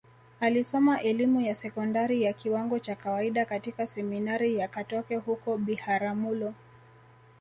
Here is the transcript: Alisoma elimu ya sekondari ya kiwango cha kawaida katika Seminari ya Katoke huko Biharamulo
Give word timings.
Alisoma 0.39 1.01
elimu 1.01 1.41
ya 1.41 1.55
sekondari 1.55 2.21
ya 2.23 2.33
kiwango 2.33 2.79
cha 2.79 2.95
kawaida 2.95 3.45
katika 3.45 3.87
Seminari 3.87 4.55
ya 4.55 4.67
Katoke 4.67 5.15
huko 5.15 5.57
Biharamulo 5.57 6.53